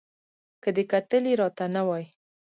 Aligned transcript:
که 0.63 0.69
دې 0.75 0.83
کتلي 0.91 1.33
را 1.41 1.47
ته 1.57 1.65
نه 1.75 1.81
وای 1.87 2.05